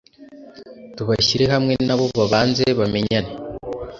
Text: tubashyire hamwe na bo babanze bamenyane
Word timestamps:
tubashyire 0.95 1.45
hamwe 1.53 1.73
na 1.87 1.95
bo 1.99 2.05
babanze 2.19 2.65
bamenyane 2.79 3.31